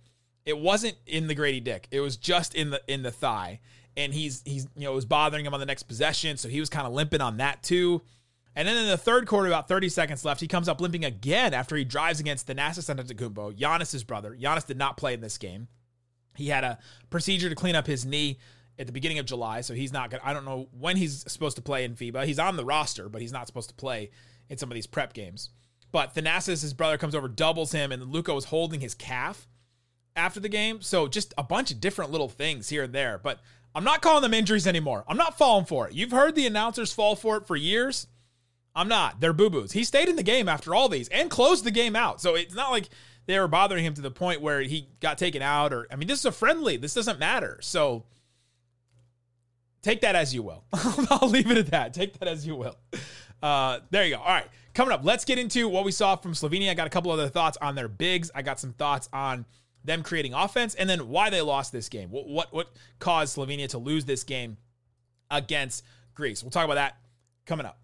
It 0.45 0.57
wasn't 0.57 0.95
in 1.05 1.27
the 1.27 1.35
Grady 1.35 1.59
Dick. 1.59 1.87
It 1.91 1.99
was 1.99 2.15
just 2.15 2.55
in 2.55 2.69
the 2.69 2.81
in 2.87 3.03
the 3.03 3.11
thigh. 3.11 3.59
And 3.97 4.13
he's 4.13 4.43
he's 4.45 4.67
you 4.75 4.83
know 4.83 4.91
it 4.91 4.95
was 4.95 5.05
bothering 5.05 5.45
him 5.45 5.53
on 5.53 5.59
the 5.59 5.65
next 5.65 5.83
possession, 5.83 6.37
so 6.37 6.47
he 6.47 6.59
was 6.59 6.69
kind 6.69 6.87
of 6.87 6.93
limping 6.93 7.19
on 7.19 7.37
that 7.37 7.63
too. 7.63 8.01
And 8.57 8.67
then 8.67 8.75
in 8.75 8.87
the 8.87 8.97
third 8.97 9.27
quarter, 9.27 9.47
about 9.47 9.67
30 9.67 9.87
seconds 9.87 10.25
left, 10.25 10.41
he 10.41 10.47
comes 10.47 10.67
up 10.67 10.81
limping 10.81 11.05
again 11.05 11.53
after 11.53 11.75
he 11.75 11.85
drives 11.85 12.19
against 12.19 12.47
the 12.47 12.55
Thanasis 12.55 12.91
Antetokounmpo, 12.91 13.55
Giannis's 13.55 14.03
brother. 14.03 14.35
Giannis 14.35 14.65
did 14.65 14.79
not 14.79 14.97
play 14.97 15.13
in 15.13 15.21
this 15.21 15.37
game. 15.37 15.67
He 16.35 16.47
had 16.47 16.63
a 16.63 16.79
procedure 17.11 17.49
to 17.49 17.55
clean 17.55 17.75
up 17.75 17.85
his 17.85 18.03
knee 18.03 18.39
at 18.79 18.87
the 18.87 18.91
beginning 18.91 19.19
of 19.19 19.27
July, 19.27 19.61
so 19.61 19.75
he's 19.75 19.93
not 19.93 20.09
going 20.09 20.21
I 20.25 20.33
don't 20.33 20.43
know 20.43 20.69
when 20.71 20.97
he's 20.97 21.23
supposed 21.31 21.55
to 21.57 21.61
play 21.61 21.83
in 21.83 21.93
FIBA. 21.93 22.25
He's 22.25 22.39
on 22.39 22.57
the 22.57 22.65
roster, 22.65 23.09
but 23.09 23.21
he's 23.21 23.31
not 23.31 23.45
supposed 23.45 23.69
to 23.69 23.75
play 23.75 24.09
in 24.49 24.57
some 24.57 24.71
of 24.71 24.73
these 24.75 24.87
prep 24.87 25.13
games. 25.13 25.51
But 25.91 26.15
Thanasis, 26.15 26.63
his 26.63 26.73
brother, 26.73 26.97
comes 26.97 27.13
over, 27.13 27.27
doubles 27.27 27.73
him, 27.73 27.91
and 27.91 28.11
Luka 28.11 28.33
was 28.33 28.45
holding 28.45 28.79
his 28.79 28.95
calf 28.95 29.47
after 30.15 30.39
the 30.39 30.49
game. 30.49 30.81
So 30.81 31.07
just 31.07 31.31
a 31.37 31.43
bunch 31.43 31.69
of 31.69 31.79
different 31.79 32.09
little 32.09 32.27
things 32.27 32.69
here 32.69 32.85
and 32.85 32.93
there. 32.93 33.19
But 33.19 33.39
I'm 33.75 33.83
not 33.83 34.01
calling 34.01 34.23
them 34.23 34.33
injuries 34.33 34.65
anymore. 34.65 35.05
I'm 35.07 35.17
not 35.17 35.37
falling 35.37 35.65
for 35.65 35.87
it. 35.87 35.93
You've 35.93 36.09
heard 36.09 36.33
the 36.33 36.47
announcers 36.47 36.91
fall 36.91 37.15
for 37.15 37.37
it 37.37 37.45
for 37.45 37.55
years. 37.55 38.07
I'm 38.77 38.87
not. 38.87 39.19
They're 39.19 39.33
boo 39.33 39.49
boos. 39.49 39.71
He 39.71 39.83
stayed 39.83 40.07
in 40.07 40.15
the 40.15 40.23
game 40.23 40.47
after 40.47 40.75
all 40.75 40.87
these 40.87 41.09
and 41.09 41.31
closed 41.31 41.63
the 41.63 41.71
game 41.71 41.95
out. 41.95 42.21
So 42.21 42.35
it's 42.35 42.53
not 42.53 42.69
like 42.69 42.89
they 43.25 43.39
were 43.39 43.47
bothering 43.47 43.83
him 43.83 43.95
to 43.95 44.01
the 44.01 44.11
point 44.11 44.39
where 44.39 44.61
he 44.61 44.87
got 44.99 45.17
taken 45.17 45.41
out 45.41 45.73
or, 45.73 45.87
I 45.91 45.95
mean, 45.95 46.07
this 46.07 46.19
is 46.19 46.25
a 46.25 46.31
friendly. 46.31 46.77
This 46.77 46.93
doesn't 46.93 47.17
matter. 47.17 47.57
So 47.61 48.05
take 49.81 50.01
that 50.01 50.15
as 50.15 50.31
you 50.33 50.43
will. 50.43 50.63
I'll 51.09 51.27
leave 51.27 51.49
it 51.49 51.57
at 51.57 51.71
that. 51.71 51.95
Take 51.95 52.19
that 52.19 52.27
as 52.27 52.45
you 52.45 52.55
will. 52.55 52.77
Uh, 53.41 53.79
there 53.89 54.05
you 54.05 54.15
go. 54.15 54.21
All 54.21 54.27
right. 54.27 54.47
Coming 54.75 54.93
up, 54.93 55.01
let's 55.03 55.25
get 55.25 55.39
into 55.39 55.67
what 55.67 55.83
we 55.83 55.91
saw 55.91 56.15
from 56.15 56.33
Slovenia. 56.33 56.69
I 56.69 56.75
got 56.75 56.85
a 56.85 56.91
couple 56.91 57.11
other 57.11 57.29
thoughts 57.29 57.57
on 57.59 57.73
their 57.73 57.87
bigs. 57.87 58.29
I 58.35 58.43
got 58.43 58.59
some 58.59 58.73
thoughts 58.73 59.09
on 59.11 59.45
them 59.83 60.03
creating 60.03 60.35
offense, 60.35 60.75
and 60.75 60.87
then 60.87 61.09
why 61.09 61.31
they 61.31 61.41
lost 61.41 61.71
this 61.71 61.89
game. 61.89 62.11
What 62.11 62.27
what, 62.27 62.53
what 62.53 62.67
caused 62.99 63.35
Slovenia 63.35 63.67
to 63.69 63.79
lose 63.79 64.05
this 64.05 64.23
game 64.23 64.57
against 65.31 65.83
Greece? 66.13 66.43
We'll 66.43 66.51
talk 66.51 66.65
about 66.65 66.75
that 66.75 66.97
coming 67.47 67.65
up. 67.65 67.79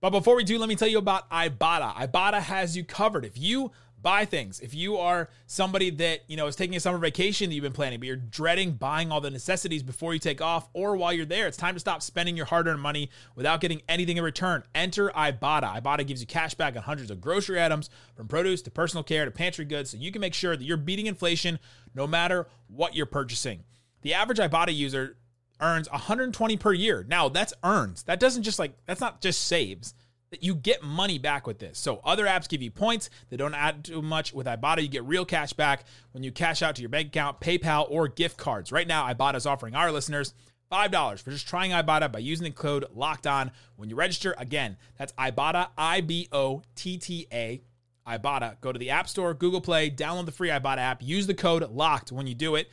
But 0.00 0.10
before 0.10 0.34
we 0.34 0.44
do, 0.44 0.58
let 0.58 0.68
me 0.68 0.76
tell 0.76 0.88
you 0.88 0.98
about 0.98 1.28
Ibotta. 1.30 1.94
Ibotta 1.94 2.40
has 2.40 2.76
you 2.76 2.84
covered. 2.84 3.24
If 3.24 3.38
you 3.38 3.70
buy 4.02 4.24
things. 4.24 4.60
If 4.60 4.74
you 4.74 4.96
are 4.96 5.28
somebody 5.46 5.90
that, 5.90 6.20
you 6.26 6.36
know, 6.36 6.46
is 6.46 6.56
taking 6.56 6.76
a 6.76 6.80
summer 6.80 6.98
vacation 6.98 7.50
that 7.50 7.54
you've 7.54 7.62
been 7.62 7.72
planning, 7.72 7.98
but 8.00 8.06
you're 8.06 8.16
dreading 8.16 8.72
buying 8.72 9.12
all 9.12 9.20
the 9.20 9.30
necessities 9.30 9.82
before 9.82 10.14
you 10.14 10.18
take 10.18 10.40
off 10.40 10.68
or 10.72 10.96
while 10.96 11.12
you're 11.12 11.26
there, 11.26 11.46
it's 11.46 11.56
time 11.56 11.74
to 11.74 11.80
stop 11.80 12.02
spending 12.02 12.36
your 12.36 12.46
hard-earned 12.46 12.80
money 12.80 13.10
without 13.34 13.60
getting 13.60 13.82
anything 13.88 14.16
in 14.16 14.24
return. 14.24 14.62
Enter 14.74 15.10
Ibotta. 15.10 15.82
Ibotta 15.82 16.06
gives 16.06 16.20
you 16.20 16.26
cash 16.26 16.54
back 16.54 16.76
on 16.76 16.82
hundreds 16.82 17.10
of 17.10 17.20
grocery 17.20 17.62
items 17.62 17.90
from 18.16 18.28
produce 18.28 18.62
to 18.62 18.70
personal 18.70 19.04
care 19.04 19.24
to 19.24 19.30
pantry 19.30 19.64
goods 19.64 19.90
so 19.90 19.98
you 19.98 20.12
can 20.12 20.20
make 20.20 20.34
sure 20.34 20.56
that 20.56 20.64
you're 20.64 20.76
beating 20.76 21.06
inflation 21.06 21.58
no 21.94 22.06
matter 22.06 22.46
what 22.68 22.94
you're 22.94 23.06
purchasing. 23.06 23.64
The 24.02 24.14
average 24.14 24.38
Ibotta 24.38 24.74
user 24.74 25.16
earns 25.60 25.90
120 25.90 26.56
per 26.56 26.72
year. 26.72 27.04
Now, 27.08 27.28
that's 27.28 27.52
earns. 27.62 28.02
That 28.04 28.20
doesn't 28.20 28.42
just 28.42 28.58
like 28.58 28.74
that's 28.86 29.00
not 29.00 29.20
just 29.20 29.44
saves 29.44 29.94
that 30.30 30.42
you 30.42 30.54
get 30.54 30.82
money 30.82 31.18
back 31.18 31.46
with 31.46 31.58
this. 31.58 31.78
So 31.78 32.00
other 32.04 32.24
apps 32.26 32.48
give 32.48 32.62
you 32.62 32.70
points. 32.70 33.10
They 33.28 33.36
don't 33.36 33.54
add 33.54 33.84
too 33.84 34.00
much. 34.00 34.32
With 34.32 34.46
Ibotta, 34.46 34.82
you 34.82 34.88
get 34.88 35.04
real 35.04 35.24
cash 35.24 35.52
back 35.52 35.84
when 36.12 36.22
you 36.22 36.32
cash 36.32 36.62
out 36.62 36.76
to 36.76 36.82
your 36.82 36.88
bank 36.88 37.08
account, 37.08 37.40
PayPal, 37.40 37.90
or 37.90 38.08
gift 38.08 38.36
cards. 38.36 38.70
Right 38.72 38.86
now, 38.86 39.12
Ibotta 39.12 39.36
is 39.36 39.46
offering 39.46 39.74
our 39.74 39.90
listeners 39.90 40.34
$5 40.70 41.20
for 41.20 41.30
just 41.30 41.48
trying 41.48 41.72
Ibotta 41.72 42.12
by 42.12 42.20
using 42.20 42.44
the 42.44 42.50
code 42.52 42.86
locked 42.94 43.26
on 43.26 43.50
when 43.76 43.90
you 43.90 43.96
register. 43.96 44.34
Again, 44.38 44.76
that's 44.96 45.12
Ibotta, 45.14 45.68
I 45.76 46.00
B 46.00 46.28
O 46.32 46.62
T 46.76 46.96
T 46.96 47.26
A. 47.32 47.62
Ibotta. 48.06 48.60
Go 48.60 48.72
to 48.72 48.78
the 48.78 48.90
App 48.90 49.08
Store, 49.08 49.34
Google 49.34 49.60
Play, 49.60 49.90
download 49.90 50.26
the 50.26 50.32
free 50.32 50.48
Ibotta 50.48 50.78
app, 50.78 51.02
use 51.02 51.26
the 51.26 51.34
code 51.34 51.70
locked 51.70 52.10
when 52.10 52.26
you 52.26 52.34
do 52.34 52.54
it. 52.54 52.68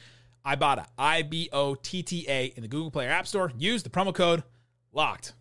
Ibotta, 0.48 0.86
I 0.98 1.24
B 1.24 1.50
O 1.52 1.76
T 1.76 2.02
T 2.02 2.26
A 2.30 2.46
in 2.56 2.62
the 2.62 2.70
Google 2.70 2.90
Play 2.90 3.08
or 3.08 3.10
App 3.10 3.28
Store. 3.28 3.52
Use 3.58 3.84
the 3.84 3.90
promo 3.90 4.16
code 4.16 4.44
locked. 4.94 5.34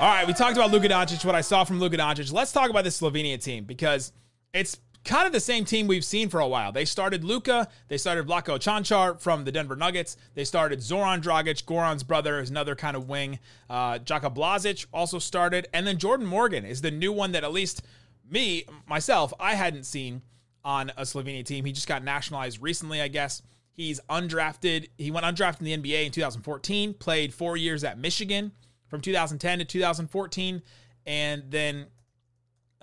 All 0.00 0.10
right, 0.10 0.26
we 0.26 0.32
talked 0.32 0.56
about 0.56 0.72
Luka 0.72 0.88
Doncic, 0.88 1.24
what 1.24 1.36
I 1.36 1.40
saw 1.40 1.62
from 1.62 1.78
Luka 1.78 1.96
Doncic. 1.96 2.32
Let's 2.32 2.50
talk 2.50 2.68
about 2.68 2.82
this 2.82 3.00
Slovenia 3.00 3.40
team 3.40 3.64
because 3.64 4.12
it's 4.52 4.78
kind 5.04 5.26
of 5.26 5.32
the 5.32 5.40
same 5.40 5.64
team 5.64 5.86
we've 5.86 6.04
seen 6.04 6.28
for 6.28 6.40
a 6.40 6.48
while. 6.48 6.72
They 6.72 6.84
started 6.84 7.24
Luka, 7.24 7.68
they 7.88 7.98
started 7.98 8.26
Vlatko 8.26 8.58
Cancar 8.58 9.20
from 9.20 9.44
the 9.44 9.52
Denver 9.52 9.76
Nuggets, 9.76 10.16
they 10.34 10.44
started 10.44 10.82
Zoran 10.82 11.20
Dragic, 11.20 11.64
Goran's 11.64 12.02
brother 12.02 12.40
is 12.40 12.50
another 12.50 12.74
kind 12.74 12.96
of 12.96 13.08
wing. 13.08 13.38
Uh, 13.68 13.98
Jaka 13.98 14.34
Blazic 14.34 14.86
also 14.92 15.18
started, 15.18 15.68
and 15.72 15.86
then 15.86 15.98
Jordan 15.98 16.26
Morgan 16.26 16.64
is 16.64 16.80
the 16.80 16.90
new 16.90 17.12
one 17.12 17.32
that 17.32 17.44
at 17.44 17.52
least 17.52 17.82
me 18.28 18.64
myself 18.86 19.32
I 19.38 19.54
hadn't 19.54 19.84
seen 19.84 20.22
on 20.64 20.90
a 20.96 21.02
Slovenia 21.02 21.44
team. 21.44 21.64
He 21.64 21.72
just 21.72 21.88
got 21.88 22.02
nationalized 22.02 22.62
recently, 22.62 23.00
I 23.00 23.08
guess. 23.08 23.42
He's 23.72 24.00
undrafted. 24.08 24.88
He 24.96 25.10
went 25.10 25.26
undrafted 25.26 25.66
in 25.66 25.82
the 25.82 25.92
NBA 25.92 26.06
in 26.06 26.12
2014, 26.12 26.94
played 26.94 27.34
four 27.34 27.56
years 27.56 27.84
at 27.84 27.98
Michigan 27.98 28.52
from 28.88 29.00
2010 29.00 29.58
to 29.58 29.64
2014, 29.64 30.62
and 31.06 31.42
then 31.48 31.86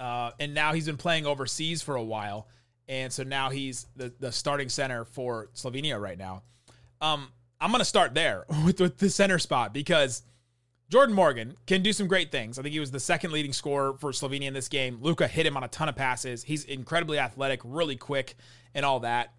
uh, 0.01 0.31
and 0.39 0.53
now 0.55 0.74
he's 0.74 0.88
been 0.88 0.98
playing 0.98 1.27
overseas 1.27 1.84
for 1.84 1.96
a 1.96 2.03
while, 2.03 2.48
and 2.88 3.13
so 3.13 3.22
now 3.22 3.51
he's 3.51 3.86
the, 3.96 4.12
the 4.20 4.31
starting 4.31 4.67
center 4.67 5.05
for 5.05 5.50
Slovenia 5.53 6.01
right 6.01 6.17
now. 6.17 6.41
Um, 7.00 7.31
I'm 7.60 7.72
gonna 7.72 7.86
start 7.86 8.15
there 8.15 8.46
with, 8.65 8.81
with 8.81 8.98
the 8.98 9.12
center 9.12 9.38
spot 9.38 9.74
because 9.74 10.24
Jordan 10.89 11.13
Morgan 11.13 11.55
can 11.67 11.84
do 11.84 11.93
some 11.93 12.08
great 12.08 12.31
things. 12.31 12.58
I 12.58 12.63
think 12.63 12.74
he 12.74 12.79
was 12.79 12.89
the 12.89 13.00
second 13.00 13.31
leading 13.31 13.53
scorer 13.53 13.93
for 14.00 14.12
Slovenia 14.12 14.48
in 14.48 14.53
this 14.55 14.67
game. 14.67 14.98
Luka 15.01 15.27
hit 15.27 15.46
him 15.46 15.55
on 15.55 15.63
a 15.63 15.67
ton 15.67 15.88
of 15.88 15.96
passes. 15.96 16.43
He's 16.43 16.65
incredibly 16.65 17.20
athletic, 17.20 17.62
really 17.63 17.96
quick, 17.96 18.36
and 18.74 18.84
all 18.84 19.01
that. 19.01 19.34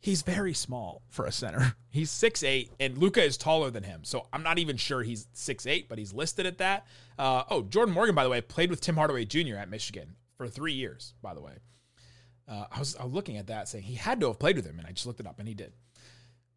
He 0.00 0.10
he's 0.10 0.22
very 0.22 0.54
small 0.54 1.02
for 1.08 1.26
a 1.26 1.32
center. 1.32 1.76
He's 1.92 2.10
six 2.10 2.44
eight, 2.44 2.70
and 2.78 2.96
Luka 2.98 3.20
is 3.20 3.36
taller 3.36 3.68
than 3.70 3.82
him. 3.82 4.04
So 4.04 4.28
I'm 4.32 4.44
not 4.44 4.60
even 4.60 4.76
sure 4.76 5.02
he's 5.02 5.26
six 5.32 5.66
eight, 5.66 5.88
but 5.88 5.98
he's 5.98 6.14
listed 6.14 6.46
at 6.46 6.58
that. 6.58 6.86
Uh, 7.18 7.42
oh, 7.50 7.62
Jordan 7.62 7.92
Morgan, 7.92 8.14
by 8.14 8.22
the 8.22 8.30
way, 8.30 8.40
played 8.40 8.70
with 8.70 8.80
Tim 8.80 8.94
Hardaway 8.94 9.24
Jr. 9.24 9.56
at 9.56 9.68
Michigan 9.68 10.14
for 10.36 10.46
three 10.46 10.72
years, 10.72 11.14
by 11.20 11.34
the 11.34 11.40
way. 11.40 11.54
Uh, 12.48 12.66
I, 12.70 12.78
was, 12.78 12.94
I 12.94 13.04
was 13.04 13.12
looking 13.12 13.38
at 13.38 13.48
that 13.48 13.68
saying 13.68 13.82
he 13.84 13.94
had 13.96 14.20
to 14.20 14.28
have 14.28 14.38
played 14.38 14.54
with 14.54 14.66
him, 14.66 14.78
and 14.78 14.86
I 14.86 14.92
just 14.92 15.04
looked 15.04 15.18
it 15.18 15.26
up, 15.26 15.40
and 15.40 15.48
he 15.48 15.54
did. 15.54 15.72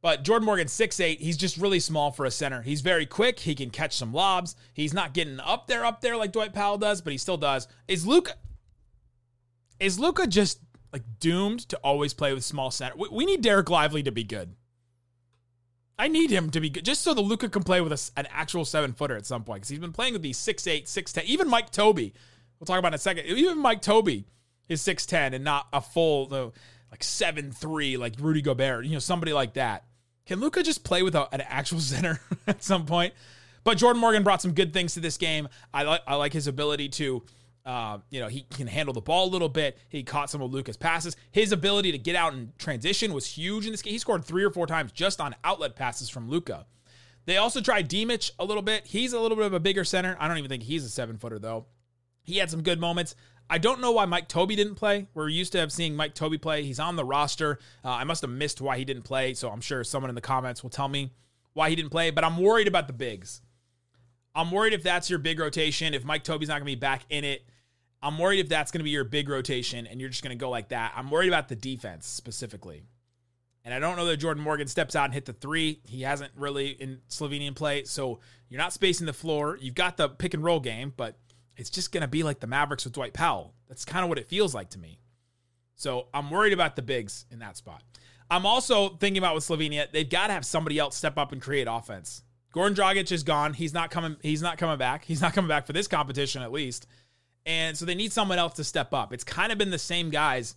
But 0.04 0.24
Jordan 0.24 0.46
Morgan, 0.46 0.68
six 0.68 1.00
eight, 1.00 1.20
he's 1.20 1.38
just 1.38 1.58
really 1.58 1.80
small 1.80 2.12
for 2.12 2.26
a 2.26 2.32
center. 2.32 2.62
He's 2.62 2.82
very 2.82 3.08
quick. 3.08 3.40
He 3.40 3.56
can 3.56 3.72
catch 3.72 3.98
some 3.98 4.14
lobs. 4.14 4.56
He's 4.74 4.94
not 4.94 5.14
getting 5.16 5.40
up 5.40 5.66
there, 5.66 5.84
up 5.84 6.02
there 6.02 6.16
like 6.16 6.32
Dwight 6.32 6.54
Powell 6.54 6.78
does, 6.78 7.02
but 7.02 7.12
he 7.12 7.18
still 7.18 7.38
does. 7.38 7.68
Is 7.88 8.06
Luka. 8.06 8.34
is 9.80 9.98
Luka 9.98 10.28
just 10.28 10.60
like 10.94 11.04
doomed 11.20 11.60
to 11.70 11.78
always 11.78 12.14
play 12.14 12.34
with 12.34 12.44
small 12.44 12.72
center? 12.72 12.96
We, 12.96 13.10
we 13.12 13.26
need 13.26 13.44
Dereck 13.44 13.70
Lively 13.70 14.04
to 14.04 14.12
be 14.12 14.24
good. 14.24 14.56
I 15.98 16.08
need 16.08 16.32
him 16.32 16.50
to 16.52 16.60
be 16.60 16.70
good, 16.70 16.86
just 16.86 17.02
so 17.02 17.14
the 17.14 17.22
Luka 17.22 17.50
can 17.50 17.64
play 17.64 17.82
with 17.82 17.92
a, 17.92 18.20
an 18.20 18.28
actual 18.32 18.66
seven 18.66 18.94
footer 18.94 19.16
at 19.16 19.26
some 19.26 19.44
point. 19.44 19.62
Because 19.62 19.70
he's 19.70 19.80
been 19.80 19.92
playing 19.92 20.14
with 20.14 20.22
these 20.22 20.38
six 20.38 20.66
eight, 20.68 20.88
six 20.88 21.12
ten. 21.14 21.24
Even 21.26 21.50
Mike 21.50 21.72
Tobey, 21.72 22.14
we'll 22.60 22.66
talk 22.66 22.80
about 22.80 22.90
in 22.90 22.96
a 22.96 23.00
second. 23.00 23.26
Even 23.26 23.58
Mike 23.58 23.82
Tobey 23.82 24.26
is 24.70 24.82
six 24.82 25.06
ten 25.06 25.34
and 25.34 25.44
not 25.44 25.68
a 25.74 25.82
full 25.82 26.28
like 26.92 27.04
seven 27.04 27.52
three 27.52 27.98
like 27.98 28.14
Rudy 28.20 28.42
Gobert. 28.42 28.86
You 28.86 28.94
know, 28.94 29.00
somebody 29.00 29.34
like 29.34 29.54
that. 29.54 29.86
Can 30.26 30.40
Luka 30.40 30.64
just 30.64 30.84
play 30.84 31.04
with 31.04 31.16
a, 31.16 31.28
an 31.34 31.42
actual 31.42 31.80
center 31.82 32.20
at 32.48 32.64
some 32.64 32.86
point? 32.86 33.14
But 33.64 33.78
Jordan 33.78 34.02
Morgan 34.02 34.24
brought 34.24 34.42
some 34.42 34.54
good 34.54 34.74
things 34.74 34.94
to 34.96 35.00
this 35.00 35.18
game. 35.18 35.48
I 35.74 35.84
like 35.84 36.02
I 36.08 36.16
like 36.16 36.34
his 36.34 36.48
ability 36.48 36.90
to 36.90 37.24
uh, 37.66 38.00
you 38.10 38.20
know, 38.20 38.28
he 38.28 38.42
can 38.42 38.68
handle 38.68 38.94
the 38.94 39.02
ball 39.02 39.28
a 39.28 39.32
little 39.32 39.50
bit. 39.50 39.78
He 39.90 40.04
caught 40.04 40.30
some 40.30 40.42
of 40.42 40.52
Luka's 40.52 40.78
passes. 40.78 41.16
His 41.32 41.52
ability 41.52 41.92
to 41.94 41.98
get 41.98 42.16
out 42.16 42.34
and 42.34 42.58
transition 42.58 43.14
was 43.14 43.26
huge 43.26 43.66
in 43.66 43.72
this 43.72 43.82
game. 43.82 43.94
He 43.94 44.00
scored 44.00 44.26
three 44.26 44.44
or 44.44 44.50
four 44.50 44.68
times 44.68 44.92
just 44.92 45.22
on 45.22 45.36
outlet 45.44 45.76
passes 45.76 46.10
from 46.10 46.30
Luka. 46.30 46.66
They 47.26 47.38
also 47.38 47.62
tried 47.62 47.90
Dimec 47.90 48.32
a 48.38 48.46
little 48.46 48.64
bit. 48.64 48.86
He's 48.86 49.14
a 49.14 49.20
little 49.20 49.38
bit 49.38 49.46
of 49.46 49.54
a 49.54 49.60
bigger 49.60 49.86
center. 49.86 50.18
I 50.20 50.28
don't 50.28 50.38
even 50.38 50.50
think 50.50 50.64
he's 50.64 50.84
a 50.84 50.90
seven 50.90 51.18
footer 51.18 51.40
though. 51.40 51.68
He 52.24 52.38
had 52.38 52.50
some 52.50 52.64
good 52.64 52.80
moments. 52.80 53.16
I 53.50 53.58
don't 53.58 53.82
know 53.82 53.92
why 53.92 54.06
Mike 54.06 54.28
Tobey 54.28 54.56
didn't 54.56 54.76
play. 54.76 55.08
We're 55.14 55.30
used 55.30 55.52
to 55.54 55.60
have 55.60 55.72
seeing 55.72 55.96
Mike 55.96 56.16
Tobey 56.16 56.38
play. 56.38 56.64
He's 56.64 56.80
on 56.80 56.96
the 56.96 57.06
roster. 57.06 57.60
Uh, 57.84 57.90
I 57.90 58.04
must 58.04 58.22
have 58.22 58.32
missed 58.32 58.62
why 58.62 58.78
he 58.78 58.86
didn't 58.86 59.04
play, 59.04 59.34
so 59.34 59.50
I'm 59.50 59.62
sure 59.62 59.84
someone 59.84 60.10
in 60.10 60.16
the 60.16 60.22
comments 60.22 60.64
will 60.64 60.70
tell 60.70 60.88
me 60.88 61.12
why 61.54 61.70
he 61.70 61.76
didn't 61.76 61.92
play. 61.92 62.10
But 62.10 62.24
I'm 62.24 62.38
worried 62.38 62.68
about 62.68 62.88
the 62.88 62.94
bigs. 62.94 63.42
I'm 64.36 64.50
worried 64.50 64.74
if 64.74 64.84
that's 64.84 65.10
your 65.10 65.20
big 65.20 65.40
rotation. 65.40 65.94
If 65.94 66.06
Mike 66.06 66.24
Tobey's 66.24 66.50
not 66.50 66.56
going 66.56 66.66
to 66.66 66.72
be 66.72 66.76
back 66.76 67.04
in 67.10 67.24
it, 67.24 67.44
I'm 68.04 68.20
worried 68.20 68.40
if 68.40 68.50
that's 68.50 68.70
going 68.70 68.82
to 68.82 68.84
be 68.84 68.90
your 68.90 69.06
big 69.06 69.30
rotation 69.30 69.88
and 69.88 70.00
you're 70.00 70.10
just 70.10 70.24
going 70.24 70.38
to 70.38 70.40
go 70.40 70.50
like 70.50 70.70
that. 70.70 70.92
I'm 70.96 71.10
worried 71.10 71.30
about 71.30 71.48
the 71.48 71.56
defense 71.56 72.06
specifically. 72.06 72.84
And 73.64 73.74
I 73.74 73.80
don't 73.80 73.96
know 73.96 74.06
that 74.06 74.18
Jordan 74.18 74.44
Morgan 74.44 74.68
steps 74.68 74.94
out 74.94 75.06
and 75.06 75.14
hit 75.14 75.24
the 75.24 75.32
three. 75.32 75.80
He 75.88 76.02
hasn't 76.02 76.34
really 76.36 76.72
in 76.72 77.00
Slovenian 77.10 77.56
play. 77.56 77.86
So 77.86 78.20
you're 78.50 78.60
not 78.60 78.74
spacing 78.74 79.08
the 79.08 79.14
floor. 79.14 79.58
You've 79.60 79.74
got 79.74 79.96
the 79.96 80.10
pick 80.10 80.34
and 80.34 80.44
roll 80.44 80.60
game, 80.60 80.92
but 80.98 81.18
it's 81.56 81.70
just 81.70 81.94
going 81.94 82.02
to 82.02 82.08
be 82.10 82.24
like 82.24 82.42
the 82.42 82.48
Mavericks 82.48 82.84
with 82.84 82.94
Dwight 82.94 83.14
Powell. 83.14 83.54
That's 83.70 83.86
kind 83.86 84.04
of 84.04 84.10
what 84.10 84.20
it 84.20 84.28
feels 84.28 84.54
like 84.54 84.70
to 84.72 84.80
me. 84.80 85.00
So 85.76 86.08
I'm 86.14 86.30
worried 86.30 86.54
about 86.54 86.76
the 86.76 86.82
bigs 86.82 87.26
in 87.32 87.40
that 87.40 87.56
spot. 87.56 87.84
I'm 88.30 88.46
also 88.46 88.90
thinking 88.90 89.18
about 89.20 89.36
with 89.36 89.48
Slovenia, 89.48 89.90
they've 89.92 90.10
got 90.10 90.28
to 90.28 90.34
have 90.34 90.46
somebody 90.46 90.78
else 90.78 90.98
step 90.98 91.18
up 91.18 91.32
and 91.32 91.42
create 91.42 91.68
offense. 91.70 92.24
Goran 92.54 92.76
Dragic 92.76 93.12
is 93.12 93.24
gone. 93.24 93.54
He's 93.54 93.74
not 93.74 93.92
coming. 93.92 94.18
He's 94.22 94.42
not 94.42 94.58
coming 94.58 94.78
back. 94.78 95.06
He's 95.06 95.22
not 95.22 95.34
coming 95.34 95.50
back 95.50 95.66
for 95.66 95.74
this 95.74 95.88
competition 95.88 96.42
at 96.42 96.52
least. 96.52 96.86
And 97.46 97.78
so 97.78 97.86
they 97.86 97.96
need 97.96 98.14
someone 98.14 98.40
else 98.40 98.54
to 98.54 98.64
step 98.64 98.94
up. 98.94 99.14
It's 99.14 99.24
kind 99.24 99.52
of 99.52 99.58
been 99.58 99.70
the 99.70 99.80
same 99.80 100.10
guys 100.10 100.56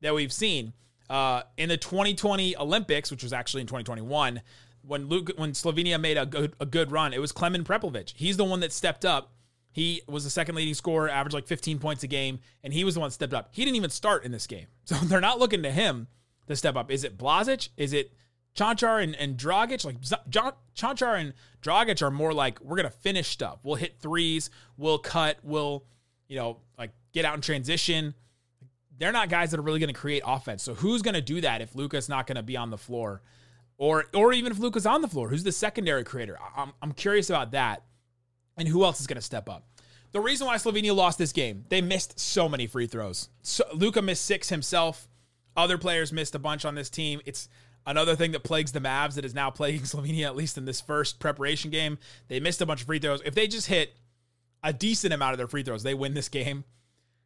that 0.00 0.14
we've 0.14 0.32
seen 0.32 0.72
uh, 1.08 1.42
in 1.56 1.68
the 1.68 1.76
2020 1.76 2.56
Olympics, 2.56 3.10
which 3.10 3.22
was 3.22 3.32
actually 3.32 3.60
in 3.60 3.66
2021. 3.66 4.40
When 4.82 5.08
Luke, 5.08 5.30
when 5.36 5.52
Slovenia 5.52 5.98
made 6.00 6.18
a 6.18 6.26
good, 6.26 6.54
a 6.60 6.66
good 6.66 6.90
run, 6.90 7.12
it 7.12 7.20
was 7.20 7.32
Klemen 7.32 7.64
Prepelic. 7.64 8.12
He's 8.14 8.36
the 8.36 8.44
one 8.44 8.60
that 8.60 8.72
stepped 8.72 9.04
up. 9.04 9.32
He 9.70 10.02
was 10.06 10.24
the 10.24 10.30
second 10.30 10.54
leading 10.54 10.74
scorer, 10.74 11.08
averaged 11.08 11.34
like 11.34 11.46
15 11.46 11.78
points 11.78 12.04
a 12.04 12.06
game, 12.06 12.38
and 12.62 12.72
he 12.72 12.84
was 12.84 12.94
the 12.94 13.00
one 13.00 13.08
that 13.08 13.14
stepped 13.14 13.34
up. 13.34 13.48
He 13.50 13.64
didn't 13.64 13.76
even 13.76 13.90
start 13.90 14.24
in 14.24 14.30
this 14.30 14.46
game, 14.46 14.66
so 14.84 14.94
they're 14.96 15.20
not 15.20 15.38
looking 15.38 15.62
to 15.62 15.70
him 15.70 16.06
to 16.46 16.56
step 16.56 16.76
up. 16.76 16.90
Is 16.90 17.02
it 17.02 17.18
Blazic? 17.18 17.70
Is 17.76 17.92
it 17.92 18.12
Cancar 18.54 19.02
and, 19.02 19.16
and 19.16 19.36
Dragic? 19.36 19.84
Like 19.84 20.00
Cancar 20.00 21.18
and 21.18 21.32
Dragic 21.62 22.02
are 22.02 22.10
more 22.10 22.32
like 22.32 22.60
we're 22.60 22.76
gonna 22.76 22.90
finish 22.90 23.28
stuff. 23.28 23.58
We'll 23.62 23.76
hit 23.76 23.98
threes. 23.98 24.50
We'll 24.76 24.98
cut. 24.98 25.38
We'll 25.42 25.86
you 26.28 26.36
know, 26.36 26.58
like 26.78 26.90
get 27.12 27.24
out 27.24 27.34
in 27.34 27.40
transition. 27.40 28.14
They're 28.96 29.12
not 29.12 29.28
guys 29.28 29.50
that 29.50 29.58
are 29.58 29.62
really 29.62 29.80
going 29.80 29.92
to 29.92 29.98
create 29.98 30.22
offense. 30.24 30.62
So 30.62 30.74
who's 30.74 31.02
going 31.02 31.14
to 31.14 31.20
do 31.20 31.40
that 31.40 31.60
if 31.60 31.74
Luka's 31.74 32.08
not 32.08 32.26
going 32.26 32.36
to 32.36 32.42
be 32.42 32.56
on 32.56 32.70
the 32.70 32.78
floor? 32.78 33.22
Or 33.76 34.04
or 34.14 34.32
even 34.32 34.52
if 34.52 34.58
Luka's 34.58 34.86
on 34.86 35.02
the 35.02 35.08
floor, 35.08 35.28
who's 35.28 35.42
the 35.42 35.52
secondary 35.52 36.04
creator? 36.04 36.38
I'm, 36.56 36.72
I'm 36.80 36.92
curious 36.92 37.28
about 37.28 37.52
that. 37.52 37.82
And 38.56 38.68
who 38.68 38.84
else 38.84 39.00
is 39.00 39.08
going 39.08 39.16
to 39.16 39.22
step 39.22 39.48
up? 39.48 39.66
The 40.12 40.20
reason 40.20 40.46
why 40.46 40.56
Slovenia 40.56 40.94
lost 40.94 41.18
this 41.18 41.32
game, 41.32 41.64
they 41.70 41.80
missed 41.80 42.20
so 42.20 42.48
many 42.48 42.68
free 42.68 42.86
throws. 42.86 43.30
So, 43.42 43.64
Luka 43.74 44.00
missed 44.00 44.24
six 44.24 44.48
himself. 44.48 45.08
Other 45.56 45.76
players 45.76 46.12
missed 46.12 46.36
a 46.36 46.38
bunch 46.38 46.64
on 46.64 46.76
this 46.76 46.88
team. 46.88 47.20
It's 47.26 47.48
another 47.84 48.14
thing 48.14 48.30
that 48.30 48.44
plagues 48.44 48.70
the 48.70 48.78
Mavs 48.78 49.14
that 49.14 49.24
is 49.24 49.34
now 49.34 49.50
plaguing 49.50 49.80
Slovenia, 49.82 50.26
at 50.26 50.36
least 50.36 50.56
in 50.56 50.66
this 50.66 50.80
first 50.80 51.18
preparation 51.18 51.72
game. 51.72 51.98
They 52.28 52.38
missed 52.38 52.60
a 52.60 52.66
bunch 52.66 52.82
of 52.82 52.86
free 52.86 53.00
throws. 53.00 53.22
If 53.24 53.34
they 53.34 53.48
just 53.48 53.66
hit 53.66 53.96
a 54.64 54.72
decent 54.72 55.12
amount 55.12 55.32
of 55.32 55.38
their 55.38 55.46
free 55.46 55.62
throws, 55.62 55.82
they 55.82 55.94
win 55.94 56.14
this 56.14 56.28
game. 56.28 56.64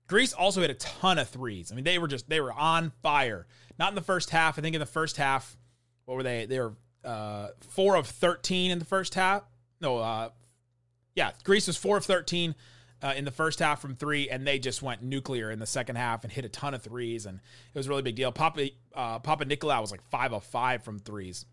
Greece 0.09 0.33
also 0.33 0.61
hit 0.61 0.71
a 0.71 0.75
ton 0.75 1.19
of 1.19 1.29
threes. 1.29 1.71
I 1.71 1.75
mean, 1.75 1.85
they 1.85 1.99
were 1.99 2.09
just 2.09 2.29
they 2.29 2.41
were 2.41 2.53
on 2.53 2.93
fire. 3.03 3.47
Not 3.79 3.91
in 3.91 3.95
the 3.95 4.03
first 4.03 4.31
half. 4.31 4.59
I 4.59 4.63
think 4.63 4.75
in 4.75 4.81
the 4.81 4.87
first 4.87 5.17
half, 5.17 5.57
what 6.05 6.17
were 6.17 6.23
they? 6.23 6.47
They 6.47 6.59
were 6.59 6.75
uh, 7.05 7.49
four 7.61 7.95
of 7.95 8.07
thirteen 8.07 8.71
in 8.71 8.79
the 8.79 8.85
first 8.85 9.15
half. 9.15 9.45
No, 9.81 9.99
uh, 9.99 10.31
yeah, 11.15 11.31
Greece 11.45 11.67
was 11.67 11.77
four 11.77 11.99
of 11.99 12.05
thirteen 12.05 12.55
uh, 13.03 13.13
in 13.17 13.25
the 13.25 13.31
first 13.31 13.61
half 13.61 13.81
from 13.81 13.95
three, 13.95 14.29
and 14.29 14.47
they 14.47 14.59
just 14.59 14.83
went 14.83 15.03
nuclear 15.03 15.51
in 15.51 15.59
the 15.59 15.67
second 15.67 15.97
half 15.97 16.25
and 16.25 16.33
hit 16.33 16.45
a 16.45 16.49
ton 16.49 16.75
of 16.75 16.83
threes, 16.83 17.27
and 17.27 17.39
it 17.39 17.79
was 17.79 17.87
a 17.87 17.91
really 17.91 18.03
big 18.03 18.17
deal. 18.17 18.33
Papa 18.33 18.71
uh, 18.95 19.19
Papanikolaou 19.21 19.81
was 19.81 19.91
like 19.91 20.03
five 20.11 20.33
of 20.33 20.43
five 20.43 20.83
from 20.83 20.99
threes 20.99 21.45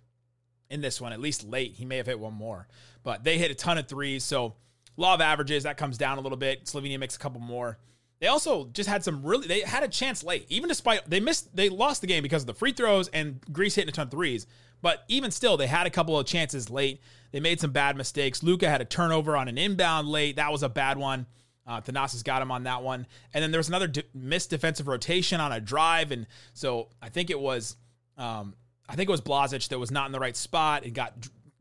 in 0.69 0.81
this 0.81 0.99
one, 0.99 1.13
at 1.13 1.19
least 1.19 1.43
late. 1.43 1.73
He 1.75 1.85
may 1.85 1.97
have 1.97 2.07
hit 2.07 2.19
one 2.19 2.33
more, 2.33 2.67
but 3.03 3.23
they 3.23 3.37
hit 3.37 3.51
a 3.51 3.55
ton 3.55 3.77
of 3.77 3.87
threes. 3.87 4.23
So 4.23 4.55
Law 4.97 5.13
of 5.13 5.21
averages, 5.21 5.63
that 5.63 5.77
comes 5.77 5.97
down 5.97 6.17
a 6.17 6.21
little 6.21 6.37
bit. 6.37 6.65
Slovenia 6.65 6.99
makes 6.99 7.15
a 7.15 7.19
couple 7.19 7.41
more. 7.41 7.77
They 8.19 8.27
also 8.27 8.69
just 8.71 8.87
had 8.87 9.03
some 9.03 9.23
really 9.23 9.47
they 9.47 9.61
had 9.61 9.83
a 9.83 9.87
chance 9.87 10.23
late. 10.23 10.45
Even 10.49 10.69
despite 10.69 11.09
they 11.09 11.19
missed 11.19 11.55
they 11.55 11.69
lost 11.69 12.01
the 12.01 12.07
game 12.07 12.23
because 12.23 12.43
of 12.43 12.47
the 12.47 12.53
free 12.53 12.71
throws 12.71 13.07
and 13.09 13.41
Greece 13.51 13.75
hitting 13.75 13.89
a 13.89 13.91
ton 13.91 14.07
of 14.07 14.11
threes. 14.11 14.47
But 14.81 15.03
even 15.07 15.31
still, 15.31 15.57
they 15.57 15.67
had 15.67 15.87
a 15.87 15.89
couple 15.89 16.17
of 16.17 16.25
chances 16.25 16.69
late. 16.69 17.01
They 17.31 17.39
made 17.39 17.59
some 17.59 17.71
bad 17.71 17.97
mistakes. 17.97 18.43
Luka 18.43 18.69
had 18.69 18.81
a 18.81 18.85
turnover 18.85 19.35
on 19.35 19.47
an 19.47 19.57
inbound 19.57 20.07
late. 20.07 20.35
That 20.35 20.51
was 20.51 20.63
a 20.63 20.69
bad 20.69 20.97
one. 20.97 21.25
Uh, 21.67 21.81
Thanasis 21.81 22.23
got 22.23 22.41
him 22.41 22.51
on 22.51 22.63
that 22.63 22.83
one. 22.83 23.07
And 23.33 23.43
then 23.43 23.51
there 23.51 23.59
was 23.59 23.67
another 23.67 23.87
de- 23.87 24.03
missed 24.13 24.51
defensive 24.51 24.87
rotation 24.87 25.41
on 25.41 25.51
a 25.51 25.59
drive. 25.59 26.11
And 26.11 26.27
so 26.53 26.89
I 27.01 27.09
think 27.09 27.31
it 27.31 27.39
was, 27.39 27.75
um, 28.17 28.53
I 28.87 28.95
think 28.95 29.09
it 29.09 29.11
was 29.11 29.21
Blazic 29.21 29.67
that 29.69 29.79
was 29.79 29.89
not 29.89 30.05
in 30.05 30.11
the 30.11 30.19
right 30.19 30.35
spot 30.35 30.83
and 30.83 30.93
got 30.93 31.13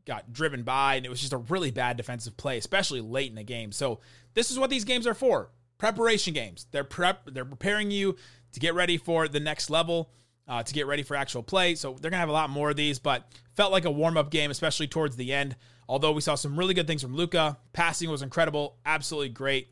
got 0.05 0.31
driven 0.31 0.63
by, 0.63 0.95
and 0.95 1.05
it 1.05 1.09
was 1.09 1.19
just 1.19 1.33
a 1.33 1.37
really 1.37 1.71
bad 1.71 1.97
defensive 1.97 2.37
play, 2.37 2.57
especially 2.57 3.01
late 3.01 3.29
in 3.29 3.35
the 3.35 3.43
game. 3.43 3.71
So 3.71 3.99
this 4.33 4.51
is 4.51 4.59
what 4.59 4.69
these 4.69 4.83
games 4.83 5.07
are 5.07 5.13
for: 5.13 5.49
preparation 5.77 6.33
games. 6.33 6.67
They're 6.71 6.83
prep. 6.83 7.25
They're 7.25 7.45
preparing 7.45 7.91
you 7.91 8.15
to 8.53 8.59
get 8.59 8.73
ready 8.73 8.97
for 8.97 9.27
the 9.27 9.39
next 9.39 9.69
level, 9.69 10.11
uh, 10.47 10.63
to 10.63 10.73
get 10.73 10.87
ready 10.87 11.03
for 11.03 11.15
actual 11.15 11.43
play. 11.43 11.75
So 11.75 11.95
they're 11.99 12.11
gonna 12.11 12.19
have 12.19 12.29
a 12.29 12.33
lot 12.33 12.49
more 12.49 12.69
of 12.69 12.75
these, 12.75 12.99
but 12.99 13.27
felt 13.55 13.71
like 13.71 13.85
a 13.85 13.91
warm 13.91 14.15
up 14.17 14.29
game, 14.31 14.51
especially 14.51 14.87
towards 14.87 15.15
the 15.15 15.33
end. 15.33 15.55
Although 15.87 16.13
we 16.13 16.21
saw 16.21 16.35
some 16.35 16.57
really 16.57 16.73
good 16.73 16.87
things 16.87 17.01
from 17.01 17.15
Luka, 17.15 17.57
passing 17.73 18.09
was 18.09 18.21
incredible, 18.21 18.77
absolutely 18.85 19.29
great. 19.29 19.67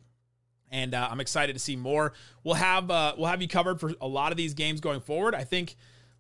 and 0.74 0.96
uh, 0.96 1.08
I'm 1.10 1.20
excited 1.20 1.54
to 1.54 1.60
see 1.60 1.75
more. 1.75 2.13
We'll 2.44 2.56
have 2.56 2.90
uh, 2.92 3.13
we'll 3.18 3.28
have 3.28 3.42
you 3.42 3.48
covered 3.48 3.80
for 3.80 3.94
a 4.02 4.08
lot 4.08 4.32
of 4.32 4.38
these 4.38 4.54
games 4.56 4.82
going 4.82 5.00
forward. 5.02 5.36
I 5.36 5.44
think. 5.44 5.75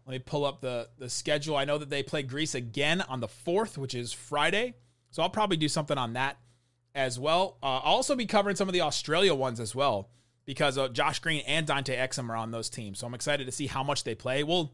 Let 0.05 0.11
me 0.11 0.19
pull 0.19 0.45
up 0.45 0.61
the 0.61 0.89
the 0.97 1.09
schedule. 1.09 1.55
I 1.55 1.65
know 1.65 1.77
that 1.77 1.89
they 1.89 2.03
play 2.03 2.23
Greece 2.23 2.55
again 2.55 3.01
on 3.01 3.19
the 3.19 3.27
fourth, 3.27 3.77
which 3.77 3.95
is 3.95 4.11
Friday. 4.11 4.75
So 5.11 5.21
I'll 5.21 5.29
probably 5.29 5.57
do 5.57 5.69
something 5.69 5.97
on 5.97 6.13
that 6.13 6.37
as 6.95 7.19
well. 7.19 7.57
Uh, 7.63 7.77
I'll 7.77 7.95
also 7.95 8.15
be 8.15 8.25
covering 8.25 8.55
some 8.55 8.67
of 8.67 8.73
the 8.73 8.81
Australia 8.81 9.33
ones 9.33 9.59
as 9.59 9.75
well 9.75 10.09
because 10.45 10.77
uh, 10.77 10.89
Josh 10.89 11.19
Green 11.19 11.43
and 11.47 11.65
Dante 11.65 11.95
Exum 11.95 12.29
are 12.29 12.35
on 12.35 12.51
those 12.51 12.69
teams. 12.69 12.99
So 12.99 13.07
I'm 13.07 13.13
excited 13.13 13.45
to 13.45 13.51
see 13.51 13.67
how 13.67 13.83
much 13.83 14.03
they 14.03 14.15
play. 14.15 14.43
We'll 14.43 14.73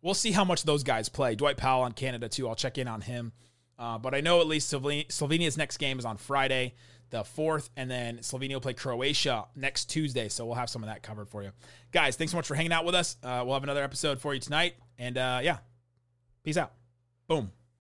we'll 0.00 0.14
see 0.14 0.32
how 0.32 0.44
much 0.44 0.64
those 0.64 0.82
guys 0.82 1.08
play. 1.08 1.34
Dwight 1.34 1.56
Powell 1.56 1.82
on 1.82 1.92
Canada 1.92 2.28
too. 2.28 2.48
I'll 2.48 2.54
check 2.54 2.78
in 2.78 2.88
on 2.88 3.02
him. 3.02 3.32
Uh, 3.78 3.98
but 3.98 4.14
I 4.14 4.20
know 4.20 4.40
at 4.40 4.46
least 4.46 4.72
Slovenia's 4.72 5.56
next 5.56 5.78
game 5.78 5.98
is 5.98 6.04
on 6.04 6.16
Friday 6.16 6.74
the 7.12 7.22
4th, 7.22 7.70
and 7.76 7.88
then 7.88 8.18
Slovenia 8.18 8.54
will 8.54 8.60
play 8.60 8.74
Croatia 8.74 9.44
next 9.54 9.84
Tuesday. 9.84 10.28
So 10.28 10.44
we'll 10.44 10.56
have 10.56 10.68
some 10.68 10.82
of 10.82 10.88
that 10.88 11.02
covered 11.02 11.28
for 11.28 11.42
you. 11.42 11.50
Guys, 11.92 12.16
thanks 12.16 12.32
so 12.32 12.38
much 12.38 12.48
for 12.48 12.56
hanging 12.56 12.72
out 12.72 12.84
with 12.84 12.96
us. 12.96 13.16
Uh, 13.22 13.42
we'll 13.44 13.54
have 13.54 13.62
another 13.62 13.84
episode 13.84 14.18
for 14.18 14.34
you 14.34 14.40
tonight. 14.40 14.74
And 14.98 15.16
uh, 15.16 15.40
yeah, 15.42 15.58
peace 16.42 16.56
out. 16.56 16.72
Boom. 17.28 17.52